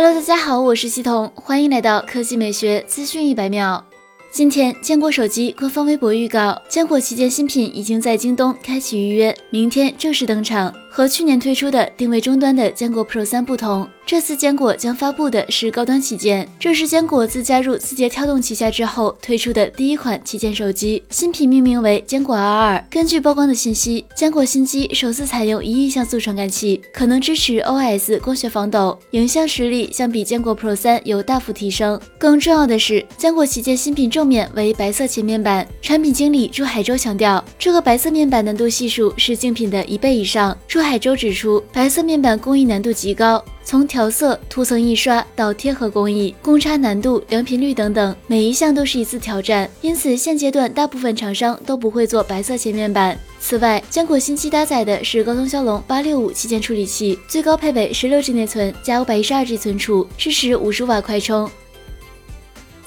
[0.00, 3.84] Hello，大家好，我是西彤，欢迎来到科技美学资讯一百秒。
[4.30, 10.72] 今天，坚果手机官方微博预告，坚果旗舰新品已经在京东开启预约，明天正式登场。
[10.88, 16.48] 和去年推出的定位终端的坚果 Pro 三不同，这次坚果将发布的是高端旗舰。
[16.58, 22.84] 这是坚果自加入字节跳动旗下之后推出的第一款旗舰手机，新品命名为坚果 R2。
[22.88, 32.00] 根据曝光的信息，坚果新机首次采用一亿像素传感器，可能支持 OIS 光学防抖，影像实力相比坚果 Pro 三有大幅提升。
[32.16, 40.56] 更重要的是，坚果旗舰新品正面为白色前面板，产品经理朱海洲强调，这个白色面板难度系数是竞品的一倍以上。
[40.66, 49.68] 朱海洲指出，白色面板工艺难度极高，从调色、涂层印刷到贴合工艺、公差难度、良品率等等，每一项都是一次挑战。
[49.82, 53.18] 因此，现阶段大部分厂商都不会做白色前面板。
[53.38, 61.50] 此外，坚果新机搭载的是高通骁龙八六五旗舰处理器，最高配备十六 G 内存加五百一十二 G 存储，支持五十瓦快充。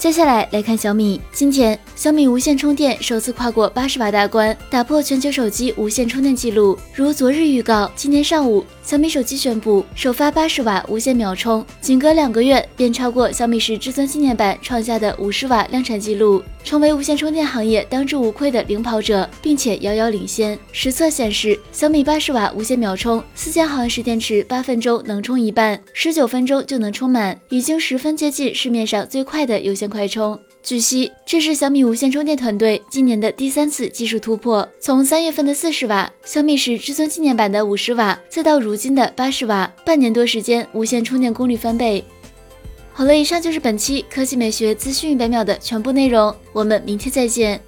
[0.02, 1.22] 接下来来看小米。
[1.32, 6.76] 今天，小米无线充电首次跨过八十瓦大关，打破全球手机无线充电记录。
[6.92, 8.66] 如昨日预告，今天上午。
[8.84, 20.58] 小米手机宣布首发八十瓦无线秒充，仅隔两个月便超过小米十至尊纪念版创下的五十瓦量产记录，成为无线充电行业当之无愧的领跑者，并且遥遥领先。
[20.74, 30.40] 实测显示，小米八十瓦无线秒充，四千毫安时电池八分钟能充一半，十九分钟就能充满，已经十分接近市面上最快的有线快充。
[30.64, 34.68] 据悉，这是小米无线充电团队今年的第三次技术突破。
[34.80, 42.04] 从三月份的四十瓦小米十至尊纪念版的五十瓦，再到如今的八十瓦，半年多时间，无线充电功率翻倍。
[42.94, 47.60] 好了，以上就是本期科技美学资讯一百秒的全部内容，我们明天再见。